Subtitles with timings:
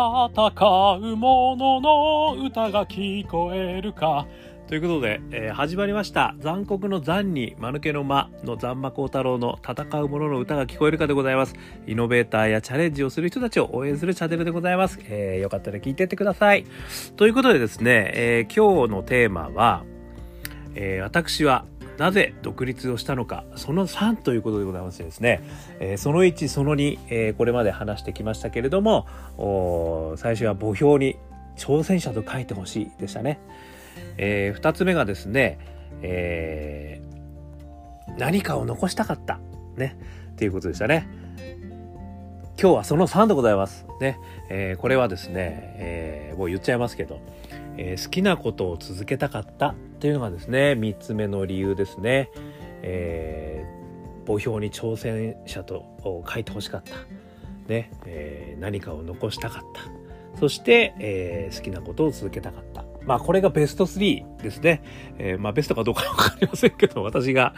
[0.00, 4.26] 戦う者の歌が聞こえるか。
[4.66, 6.34] ということで、えー、始まりました。
[6.38, 11.54] 残酷の残に間抜けの間の残魔高太郎の戦う者の歌が聞こえるかでございます。
[11.86, 14.98] イノベーターやチャレンジをする人たちを応援するチャンネルでございます。
[15.04, 16.64] えー、よかったら聞いてってください。
[17.16, 19.84] ということでですね、えー、今日のテーマは、
[20.74, 21.66] えー、私は
[22.00, 25.42] なぜ独立をしたのかその3ということでございましてですね、
[25.80, 29.06] えー、その1その2、えー、これまで話してきましたけれども
[30.16, 31.18] 最初は墓標に
[31.58, 33.38] 挑戦者と書いてほしいでしたね、
[34.16, 35.58] えー、2つ目がですね、
[36.00, 39.38] えー、何かを残したかった
[39.76, 39.98] ね
[40.32, 41.06] っていうことでしたね。
[42.58, 43.86] 今日はその3でございます。
[44.02, 44.18] ね、
[44.50, 47.20] えー、これはですね、えー、もう言っちゃいますけど
[47.82, 52.30] えー、好きなことを続けたかったっていうのがですね3つ目の理由ですね、
[52.82, 55.86] えー、墓標に挑戦者と
[56.28, 56.94] 書いてほしかった、
[57.72, 64.82] ねえー、何かを残したかったそして、え、好きなことを続けたかったまあこれがベスト3ですね。
[65.18, 67.54] えー、まあベストかどうかわかりませんけど、 私が、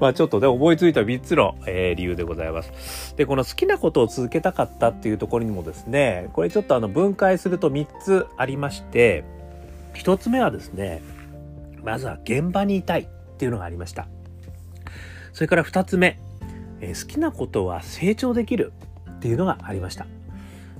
[0.00, 3.14] まあちょっとね、思いついた3つの、えー、理由でございます。
[3.16, 9.24] で、この好きなことを続けたかったっていうところにもですね、これちょっとあの分解すると3つありまして、
[9.98, 11.02] 一つ目はですね、
[11.82, 14.06] まずは現場にいたいっていうのがありました。
[15.32, 16.20] それから二つ目、
[16.80, 18.72] え、好きなことは成長できる
[19.10, 20.06] っていうのがありました。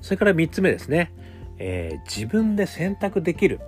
[0.02, 1.12] それから三つ目ですね、
[1.58, 3.60] えー、自分で選択できる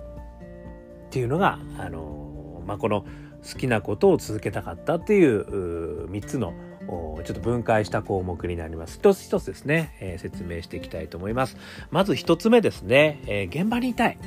[1.07, 3.05] っていうのが、あのー、まあ、この
[3.43, 6.53] 好きなことを続けたかったっていう3つの
[6.87, 8.99] ちょっと分解した項目になります。
[8.99, 11.57] 一つ一つですね、えー、説明していきたいと思います。
[11.89, 14.17] まず一つ目ですね、えー、現場にいたい。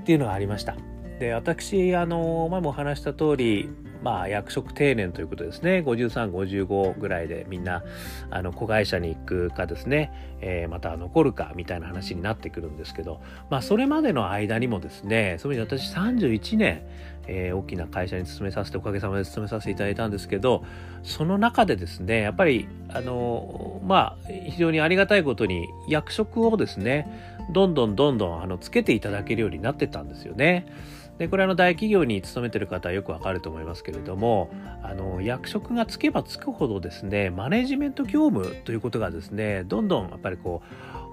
[0.00, 0.76] っていうのがありました。
[1.18, 3.68] で私あの前もお話した通り
[4.02, 7.82] まあ役職定年ということですね5355ぐらいでみんな
[8.30, 16.82] あの子会社に行くかですね、えー、また残るかみたいな話になってくるんですけどまあそれまでの間にもですねその私31年、
[17.26, 20.64] えー、大きな会社に勤めさせておかげさまで勤めさせていただいたんですけど
[21.02, 30.66] その中でですねやっぱりあのまあ非常にありがたいことに役職をですねどんどんどんどんあのつけていただけるようになってたんですよね。
[31.18, 34.50] でこれあの大企業に勤めてる方はよくわかると思いますけれども
[34.82, 40.62] あの役職がつけばつくほどですねマネジメント業務ということがですねどんどんやっぱりこ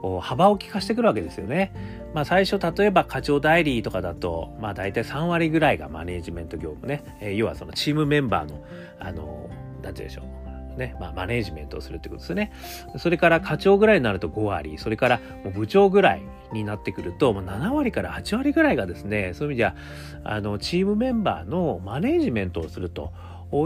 [0.04, 1.72] う幅を利かしてくるわけですよね。
[2.16, 8.66] まあ最初例えば課長代理とかだとまあ大体3割ぐらいがマネジメント業務ね、え、要はそのチームメンバーの
[9.00, 9.48] あの
[9.84, 10.41] 何て言うんでしょう
[10.78, 12.52] ね、まあ、マネジメントをするってことですね。
[12.98, 15.20] それから課長ぐらいになると5割、それから
[15.54, 16.22] 部長ぐらい
[16.54, 19.76] になってくると、もう7割から8割ぐらいがですね、そういう意味じゃ、
[20.24, 23.12] あの、チームメンバーのマネジメントをすると。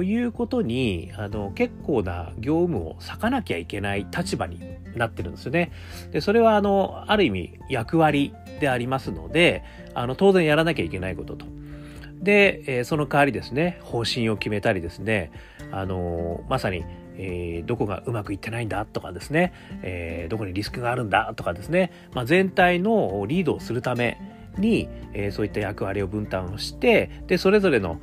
[0.03, 4.59] いうことにあの結構な業務を割かなきゃいけない立場に
[4.95, 5.71] なってるんですよね。
[6.11, 11.45] でそれはあのある意味役割でありますのであの当然やらなきゃいけないことと。
[12.25, 15.31] で、え、その代わりですね方針を決めたりですね
[15.71, 16.83] あのまさに
[17.17, 19.53] えー、どこがうまくいってないんだとかですね、
[19.83, 24.19] えー、どこにリスクがあるんだとかですね、まあ、全体のリードをするため
[24.57, 27.99] に、えー、そういった役割を分担をしてでそれぞれの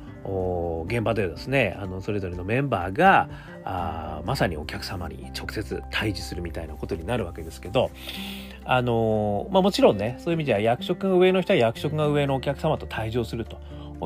[0.87, 3.29] 現場でですねあのそれぞれのメンバーが
[3.65, 7.91] あまさにお客様に直接対峙するみたいなことになるわけですけど
[8.65, 13.57] あのまあ、もちろんねそういう意味では役職が上の人は役職が上のお客様と対峙をすると。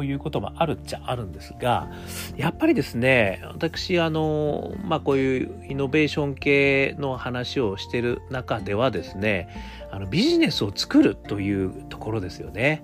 [0.06, 1.90] いうこともあるっちゃあるんですが、
[2.36, 9.50] やっぱりですね、私、あの、まあ、こういうイノベーション系の話をしてる中ではですね、
[9.92, 12.84] あのビジネスを作るというところですよね。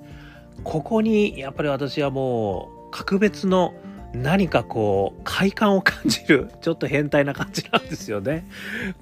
[0.63, 3.73] ここに、やっぱり私はもう、格別の
[4.13, 8.45] 何かこう、快感を感じる、 ちょっと変態な感じなんですよね。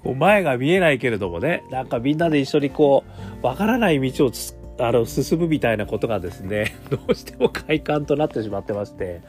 [0.03, 3.03] こう前が見えないけれどもね、なんかみんなで一緒にこ
[3.43, 4.31] う、わからない道を
[4.81, 9.21] あの進むみたいなことがですね どうしても快感となってしまってまして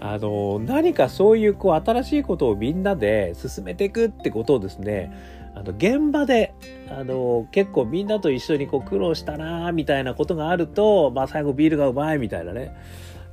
[0.00, 5.12] あの何かそういうこう新しいことをみんなで進めていくってことをですね
[5.54, 6.54] あの現場で
[6.88, 12.74] あの結構みんなと一緒にこう苦労したなみたいなことがあると、まあ、最後ビールがうまいみたいなね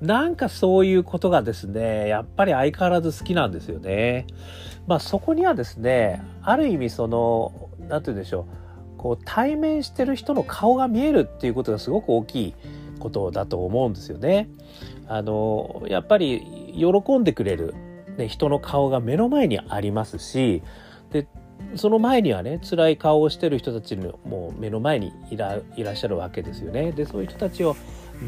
[0.01, 4.25] なんかそういうことがですねやっぱり相変わらず好きなんですよね。
[4.87, 8.60] まあそこにはですねある意味その何て言うんでしょう
[9.01, 12.53] こう対面してる人の顔が見えるっていうことがすごく大きい
[12.99, 14.47] ことだと思うんですよね。
[15.07, 17.73] あのやっぱり喜んでくれる、
[18.17, 20.61] ね、人の顔が目の前にありますし
[21.11, 21.27] で
[21.75, 26.91] その前にはね辛い顔をしてる人たちのもう目の前にいらいらっしゃるわけですよね。
[26.91, 27.75] でそういう人たちを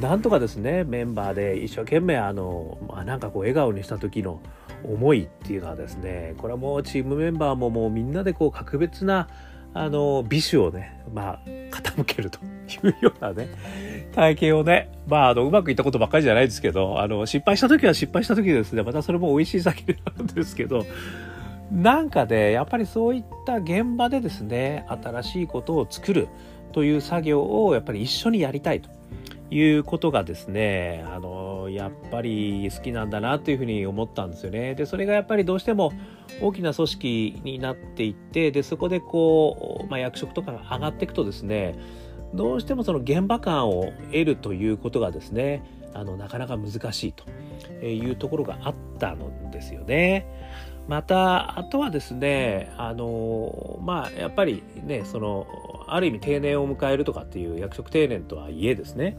[0.02, 4.42] なんとかですねメンバーで一生懸命あの、まあ、なんかこう笑顔にした時の
[4.84, 9.28] 思いっていうのはですねこれはもうチームメンバーももうみんなでこう格別な
[9.74, 11.40] あの美酒をねまあ
[11.72, 12.40] 傾けると
[12.88, 13.50] いうようなね
[14.14, 18.84] 体験をねまああのうまくいったことばっかりじゃないですけどあの失敗した時は失敗した時ですね。
[18.84, 20.86] またそれも美味しい酒なんですけど
[21.72, 26.28] なんかねやっぱりそういった現場でですね新しいことを作る
[26.72, 28.90] という作業をやっぱり一緒にやりたいと。
[29.54, 34.74] いうことがですねあのやっぱり好きなんだなというふうに思ったんですよね。
[34.74, 35.94] でそれがやっぱりどうしても
[36.42, 41.76] 大きな組織になっていってでそこでこう、まあ、役職とかが上がっていくとですね
[42.34, 45.64] どうしてもその現場感を得るということがですね
[45.94, 47.26] あのなかなか難しいと
[47.86, 50.26] いうところがあったのですよね。
[50.88, 55.48] またあとはですねあのまあやっぱりねその
[55.88, 59.18] ある意味定年を迎えるとかっていう役職定年とはいえですね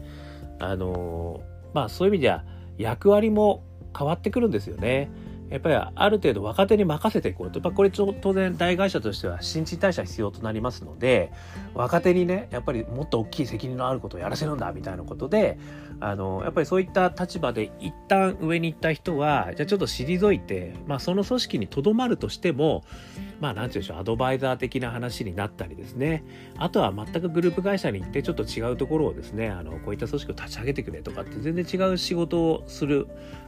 [0.59, 1.41] あの
[1.73, 2.43] まあそういう意味では
[2.77, 3.63] 役割も
[3.97, 5.09] 変わってくるんですよね。
[5.49, 7.61] やっぱりある程度若手に任せていこうと。
[7.71, 11.31] これ当然大会社としては新陳代謝必要となりますので、
[11.73, 15.59] 若手にね、やっぱりもっと大きい責任のあることをやらせるんだみたいなことで、
[15.99, 22.83] あの、やっぱりそういった立場で一旦上に行った人は、じゃあちょっと退いて、まあその組織にとどまるとしても、
[23.39, 26.23] まあなんて言うんでしょう、アドバイザー的な話になったりですね。
[26.57, 33.07] あとは全くグループ会社に行ってちょっと違うところをですね、あの、こういった組織を立ち上げてくれとかって全然違う仕事をする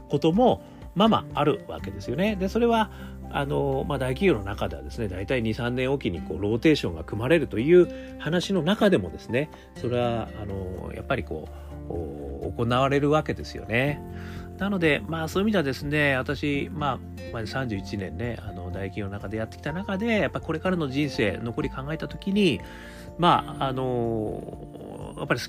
[0.09, 0.61] ことも、
[0.97, 2.35] ままああるわけですよね。
[2.35, 2.89] でそれは
[3.29, 9.49] あの、まあ、大企業の中ではですね大体23年おきにこうローテーションが組まれるという話の中でもですね
[9.79, 11.47] それはあのやっぱりこ
[11.89, 14.01] う行われるわけですよね。
[14.57, 16.99] なので、まあそういう意味ではですね、私、ま
[17.33, 22.59] あ、31年ね、あの、大企業の中でやってきた中で、やっぱこれからの人生、残り考えたときに、
[23.19, 25.39] まあ、あの、やっぱり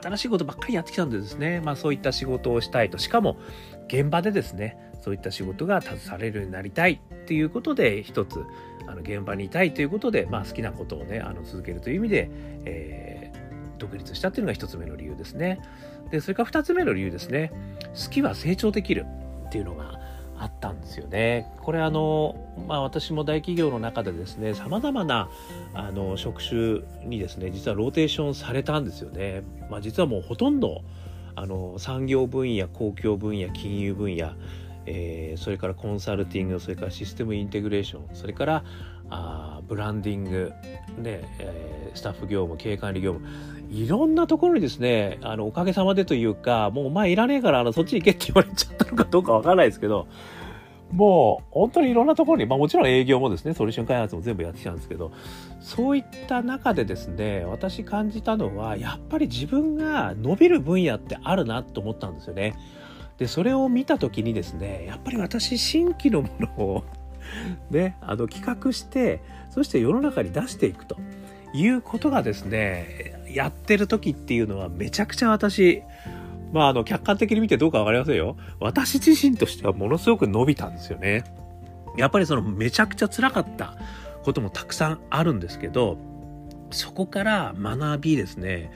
[0.00, 2.98] 新しいことばっかりやってきたんでですね、まあそういった仕事をしたいと。
[2.98, 3.36] しかも、
[3.88, 8.44] 現場でですね、そういった仕事が携われるようになりたいっていうことで、一つ、
[8.86, 12.30] あの現場にいたいということで、まあ好きなことをね、あの続けるという意味で、
[12.64, 15.60] えー、独立したっていうのが一つ目の理由ですね。
[16.10, 17.52] で、それから二つ目の理由ですね。
[17.94, 19.06] 好きは成長できる
[19.46, 20.00] っていうのが、
[20.42, 21.46] あったんですよね。
[21.60, 22.34] これあの、
[22.66, 25.30] まあ、私も大企業の中でですねさまざまな
[25.72, 29.44] あの職種にですね実はローテーションされたんですよね。
[29.70, 30.82] まあ、実はもうほとんど
[31.36, 34.32] あの産業分野公共分野金融分野、
[34.86, 38.64] えー、それからコンサルティングそれからシステムインテグレーションそれから
[39.10, 40.52] あブランディング、
[40.98, 43.28] ねえー、スタッフ業務経営管理業務
[43.70, 50.08] いろんなところにですねあのおかげさまでというかもうお前いらねえからあのそっち行けって言われちゃったのかどうかわからないですけど
[50.92, 55.10] もう本当にいろんなところに、まあもちろん営業もですね、ソリューション開発も全部やってきたんですけど、
[55.60, 62.54] そういった中でですね、私感じたのは、やっぱり自分が伸びる分野ってあるなと思ったんですよね。
[63.22, 66.84] で、それを見た時にですね、やっぱり私新規のものを
[67.70, 69.20] ね、あの企画して、
[69.50, 70.96] そして世の中に出していくと
[71.54, 75.82] いうことがですね、やってる時っていうのはめちゃくちゃ私、
[76.52, 78.36] まあ、あの、客観的に見てどうかわかりませんよ。
[78.58, 81.22] 私自身としてはものすごく伸びたんですよね。
[81.96, 83.76] やっぱりそのめちゃくちゃ辛かった
[84.24, 85.96] こともたくさんあるんですけど、
[86.72, 88.72] そこから学びですね。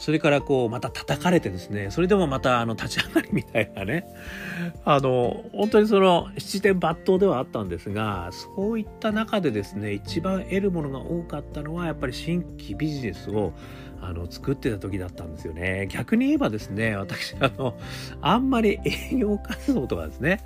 [0.00, 4.06] それからこう、また叩かれてですね、それでもまたあの立ち上がりみたいなね、
[4.86, 13.52] あの、本当にその七点抜刀ではあったんですが、そういった中でですね、一番得るものが多かったのは、やっぱり新規ビジネスを
[14.02, 15.86] あの作ってた時だったんですよね。
[15.90, 17.78] 逆に言えばですね、私、あの、
[18.22, 20.40] あんまり営業活動とかですね、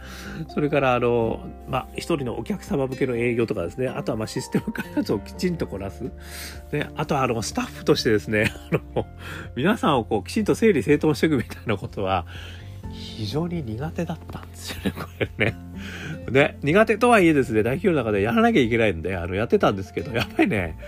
[0.49, 6.03] それからあの、まあ、一人のお客様向けの営業とかですね、あとはまシステム開発をきちんとこなす。
[6.73, 9.07] ね、あとはあの、スタッフとしてですね、あの、
[9.57, 12.27] 皆さんをこう、きちんと整理整頓していくみたいなことは、
[12.93, 15.57] 非常に苦手だったんですよね、これね。
[16.31, 20.79] で、苦手とはいえですね、大企業の中でやらなきゃいけないんで、あの、やってたんですけど、やっぱりね、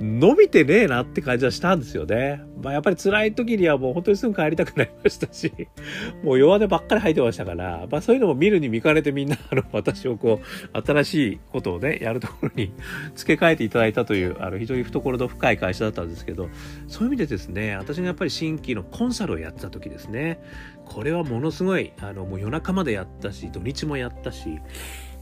[0.00, 2.42] 伸びてねえなって感じはしたんですよね。
[2.62, 5.52] まあ、やっぱり辛い時にはもう本当にすぐ帰りたくなりましたし、
[6.24, 12.72] もう弱音ばっかり吐いてましたから、まあそういうのも見るに見かねてみんな、あの、 私をこう、新しいことをね、やるところに
[13.14, 16.48] 付け替えていただいたという、あの、非常に懐の深い会社だったんですけど、
[16.88, 20.40] そういう意味でですね、私がやっぱり新規のコンサルをやってた時ですね、
[20.86, 24.60] これはものすごい、あの、もう夜中までやったし、土日もやったし、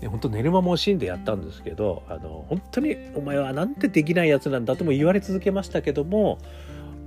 [0.07, 6.38] 本当寝る間も惜しんでやったんですけどあの本当にお前はなんてできないやつなんだとも言われ続けましたけども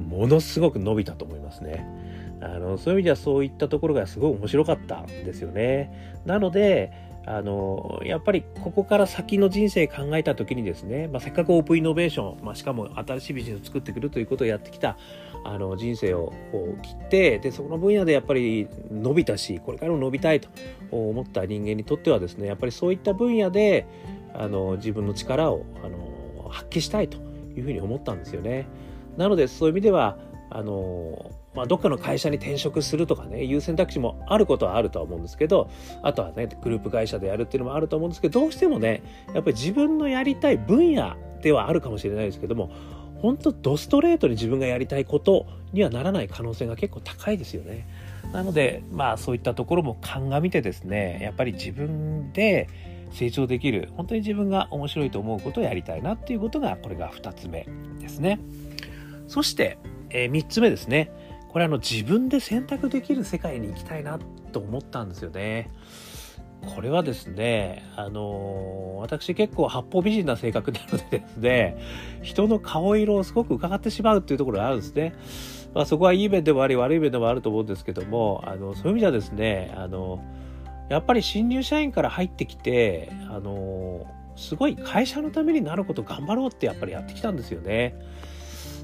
[0.10, 1.86] ものすごく伸びたと思いますね。
[2.42, 6.18] あのそういう意味ではそういったところがすごい面白かったんですよね。
[6.26, 6.92] なので
[7.26, 14.98] あのやっぱりここから先の人生考えた時にですね、まあ、せっかくオープンイノベーション、まあ、しかも新しいビジネスを作ってくるということをやってきた
[15.44, 16.34] あの人生を
[16.82, 20.50] 切ってでその分野でやっぱり伸びたしこれからも伸びたいと
[20.92, 23.86] 思った人間にとってはですねやっぱりそういった分野で
[24.34, 27.18] あの自分の力をあの発揮したいと
[27.56, 28.68] いうふうに思ったんですよね。
[29.18, 30.18] なのでそういう意味では
[30.50, 35.70] あのまあ、どっかの会社に転職するとかねいう選択肢もあることはあるとは思うんですけど
[36.02, 39.04] あとはねグループ会社でやるっていうのもあると思うんですけどどうしてもね
[39.34, 42.72] やっぱり自分のやりたい分野ではあるかもしれないですけども
[43.22, 47.88] 本当ドストレートに自分がやりたいことにはならない可能性が結構高いですよね。
[48.34, 52.68] なのでまあそういったところも鑑みてですねやっぱり自分で
[53.12, 57.68] 成長できる本当に自分が面白いと思うことをやりたいなっていうことがこれが2つ目
[58.00, 58.40] ですね。
[59.28, 59.78] そして、
[60.10, 61.12] えー、3つ目ですね。
[61.52, 64.20] これあの自分で選択できる世界に行きたいな
[64.54, 65.70] と思ったんですよね。
[66.76, 71.78] これはですね、あのー、私結構八方美人な性格なのでですね、
[72.22, 75.14] 人の顔色をすごく伺ってしまうっていうところがあるんですね。
[75.74, 80.24] まあ、そこはいい面でもあり悪い面でもあると思うんですけども、あのそういう意味ではですね、あの
[80.90, 84.06] やっぱり新入社員から入ってきて、あの
[84.36, 87.96] すごい会社のためになること頑張ろうってやっぱりやってきたんですよね。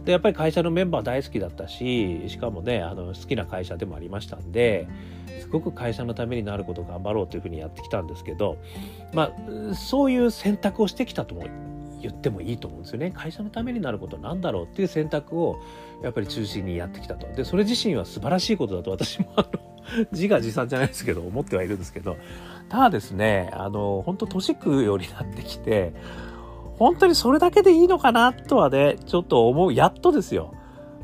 [0.07, 4.87] でやっぱり会社のメンバー大好きだったししかもねあの好きな会社でもありましたんで
[5.41, 8.57] すごく会社のためになることを頑張ろうというふうにやってきたんですけど
[9.13, 9.33] ま
[9.71, 11.43] あそういう選択をしてきたとも
[12.01, 13.11] 言ってもいいと思うんですよね。
[13.11, 15.57] 会社のためになることなんだろうっていう選択を
[16.03, 17.27] やっぱり中心にやってきたと。
[17.35, 19.59] でそれ自身は素晴らしいことだと私もあの
[20.11, 22.15] 自画自賛じゃないですけど思ってはいるんですけど
[22.69, 25.93] ただですねあの本当年食うようになってきて
[26.77, 30.53] 本当にそれだけでいいのかなとはね、ちょっと思う、やっとですよ。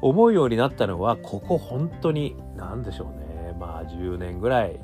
[0.02, 3.56] 思うようになったのは、ここ本当に、何でしょうね。
[3.60, 4.80] まあ10年ぐらい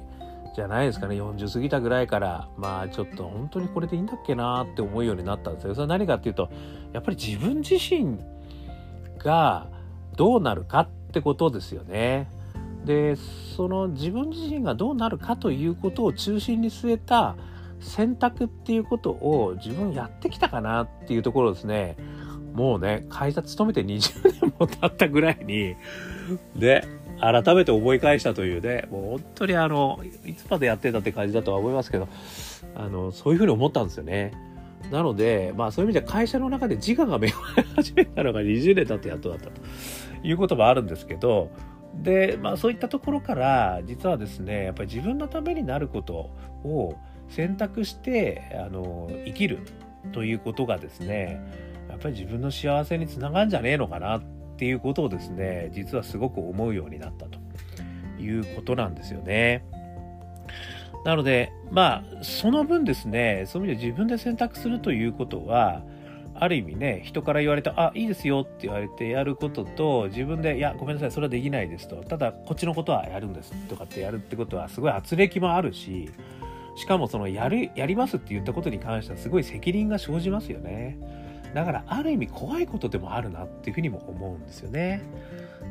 [0.55, 1.15] じゃないですかね。
[1.15, 5.75] 40過ぎたぐらいから、まあちょっと本当にこれでいいんだっけなって思うようになったんですよ。
[5.75, 6.49] それは何かっていうと、
[6.93, 8.17] やっぱり自分自身
[9.17, 9.67] が
[10.15, 12.29] どうなるかってことですよね。
[12.85, 17.35] で、その自分自身がどうなるかということを中心に据えた、
[17.79, 21.95] 選択っていうことを自分やってきたかなっていうところですね。
[22.53, 25.75] もうね、会社勤めて20年も経ったぐらいに、
[26.55, 26.85] で、
[27.19, 32.07] 改めて思い返したというね、もう本当にあの、いつまでやってたって感じだとは思いますけど、
[32.75, 34.33] あの、そういうふうに思ったんですよね。
[34.91, 39.51] なので、まあそういう意味では会社の中で自我が芽生え始めたのが20年経ってやっとだったと
[40.23, 41.51] いうこともあるんですけど、
[41.95, 46.31] で、まあそういったところから、実はですね、やっぱり自分のためになること
[46.63, 46.95] を、
[47.29, 49.59] 選択してあの生きる
[50.11, 51.41] ということがですね
[51.89, 54.21] やっぱり自分の幸せにつながるんじゃねえのかなっ
[54.57, 57.39] ていうことをですね実はすごく思うようになったと
[58.21, 59.65] いうことなんですよね。
[61.05, 65.83] なのでまあその分ですねそういう意味で自分で選択するということは
[66.35, 76.09] ある意味ね人から言われた「あいいですよ」って言われてやることと自分で「いやごめんなさいそれはできないです」とただこっちのことはやるんですとかってやるってことはすごい圧力もあるし
[76.79, 80.97] しかもそのやる、やりますって言ったことに関してはすごい責任が生じますよね。
[81.53, 85.01] だからある意味怖いことでもあるなっていうふうにも思うんですよね。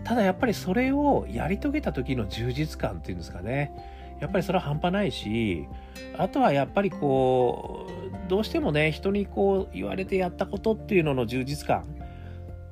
[0.04, 3.72] ただやっぱりそれをやり遂げた時の充実感っていうんですかね。
[4.20, 5.66] やっぱりそれは半端ないし、
[6.18, 11.84] あとはやっぱりこう、どうしてもね、人にこう言われてやったことっていうのの充実感っ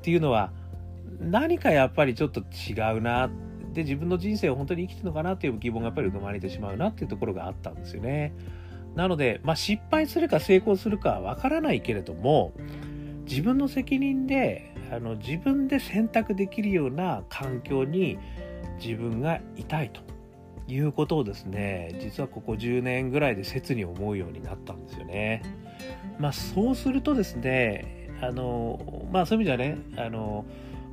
[0.03, 0.53] ていうのは、
[1.21, 3.46] 何かやっぱりちょっと違うなって
[3.77, 8.33] で自分の人生を本当に生きてるのかなっていう疑問がやっぱり生まれてしまうなっていうところがあったんですよね。
[8.95, 12.55] なので、まあ、失敗するか成功するかはわからないけれども
[13.29, 18.19] 自分の責任であの自分で選択できるような環境に
[18.83, 20.01] 自分がいたいと
[20.67, 25.43] いうことをですね実はここ10年ぐらいで切に思うようになったんですよね。
[26.19, 30.47] まあそうするとですねあのまあそういう意味ではねあの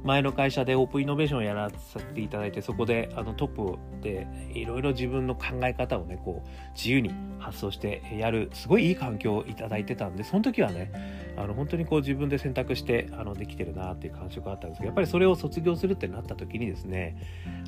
[0.03, 17.17] 前の会社でオープンイノベーションをやらさせていただいてそこであのトップでいろいろ自分の考え方をねこう自由に発想してやるすごいいい環境をいただいてたんでその時はねあの本当にこう自分で選択してあのできてるなっていう感触があったんですけどやっぱりそれを卒業するってなった時にですね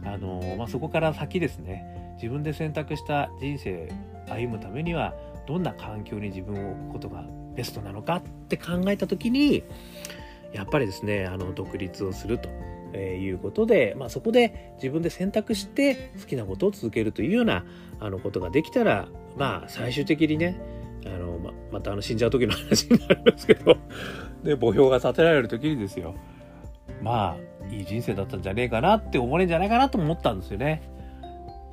[0.03, 3.91] あの、まあ、そこから先ですね自分で選択した人生
[4.29, 5.13] 歩むためには
[5.47, 7.23] どんな環境に自分を置くことが
[7.55, 9.63] ベストなのかって考えた時に
[10.53, 12.49] やっぱりですねあの独立をすると。
[12.97, 17.65] えいうことで、まあ、そこで自分で選択して好きなことを続けるというような
[17.99, 20.57] あのことができたらまあ最終的にね
[21.05, 23.75] あのままたあの死んじゃう時の話になりますけど
[24.43, 26.15] で墓標が立てられる時にですよ
[27.01, 30.81] まあいい人生だったんじゃねえかなって思われるんじゃないかなと思ったんですよね。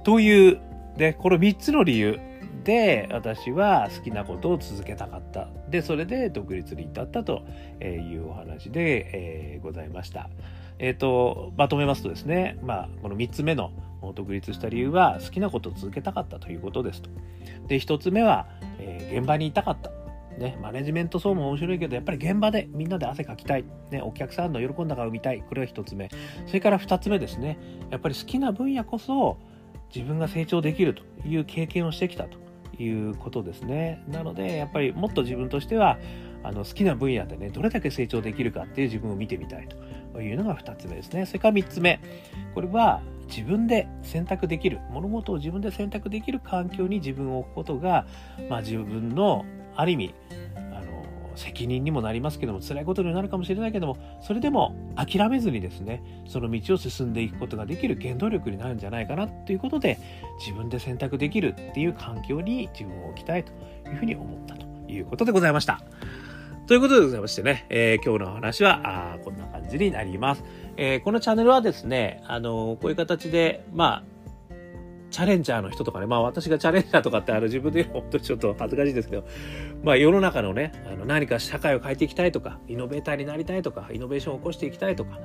[0.04, 0.60] という
[0.96, 2.18] でこの3つの理由
[2.64, 7.42] で私は好きなことを続けたかったでそれで独立に至ったと
[7.80, 9.10] いうお話で、
[9.54, 10.30] えー、ございました。
[10.78, 13.72] えっ、ー、とまとめますとですね、まあ、この3つ目の
[14.14, 17.10] 独立した理由は好きなことを続けたかったということですと。
[17.68, 18.46] で1つ目は、
[18.78, 19.90] えー、現場にいたかった
[20.38, 23.64] ね、マネジメント層も面白いけど、やっぱり現場でみんなで汗かきたい。
[23.90, 25.42] ね、お客さんの喜んだ顔を見たい。
[25.46, 26.08] これが一つ目。
[26.46, 27.58] それから二つ目ですね。
[27.90, 29.36] やっぱり好きな分野こそ
[29.94, 32.38] 自分が成長できるという経験をしてきたと
[32.78, 34.02] いうことですね。
[34.08, 35.98] なので、やっぱりもっと自分としては、
[36.44, 39.68] あの好きな分野でね、どれだけ成長できるかっていう自分を見てみたい
[40.12, 41.26] というのが2つ目ですね。
[41.26, 42.00] それから3つ目。
[42.54, 48.06] これは自分で選択できる、物事を自分で選択できる環境に自分を置くことが、
[48.48, 50.14] まあ自分のある意味、
[51.36, 59.98] 責任にもなりますけども辛いことになるかもしれないけどもそれでも諦めずにですねその道を進んでいくことができる原動力になるんじゃないかなということで
[60.38, 63.52] 自分で選択できるっていう環境に自分を置きたいと
[63.88, 65.80] いうふうに思ったということでございました。
[66.66, 70.44] ということでございましてね、えー、今日の話はあこんな感じになります。
[70.76, 74.02] えー、このチャンネルはですね、あのー、こういう形で、まあ、
[75.12, 79.24] チャレンジャーの人とかね、まあ私がチャレンジャーとかってあの自分で言うの本当にちょっと恥ずかしいですけど、
[79.84, 85.20] まあ世の中のね、あの何か社会を変えていきたいとか、イノベーターになりたいとか、イノベーションを起こしていきたいとか、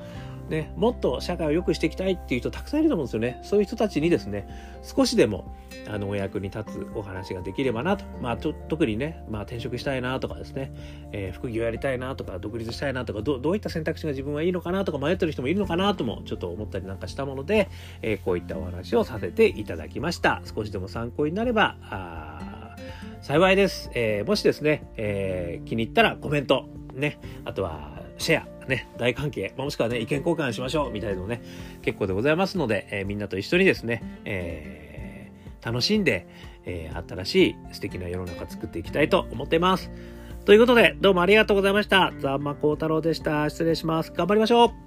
[0.50, 3.40] ね、もっと社会を良くしていきたいっていう人たくさんいると思うんですよね。
[3.44, 4.48] そういう人たちにですね、
[4.84, 5.56] 少しでも、
[5.90, 8.06] あの、お役に立つお話ができればなと。
[8.22, 10.72] まあ、特にね、まあ転職したいなとかですね、
[11.12, 17.70] えー、副業やりたいなとか、独立したいなとか、どどういった選択肢が自分はいいのかなとか迷ってる人もいるのかなとも、ちょっと思ったりなんかしたもので、
[18.02, 20.42] えー、こういったお話をさせていただきますだきました。
[20.44, 22.76] 少しでも参考になれば、あ
[23.22, 23.90] 幸いです。
[23.94, 31.42] えー、もしですね、えー、気に入ったらコメント、ね、あとはシェア、ね、大関係、もしくはね、意見交換しましょう、みたいなのね、
[31.82, 36.28] 結構でございますので、えー、みんなと一緒にですね、えー、楽しんで、
[36.66, 39.92] えー、新しい素敵な世の中作っていきたいと思っています。
[40.46, 42.14] ということで、どうもありがとうございました。
[42.20, 43.50] ザンマコウタロウでした。
[43.50, 44.14] 失礼します。
[44.14, 44.87] 頑張りましょう